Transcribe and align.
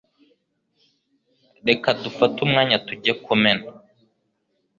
Reka 1.67 1.89
dufate 2.03 2.37
umwanya 2.45 2.77
tujye 2.87 3.13
kumena. 3.23 3.65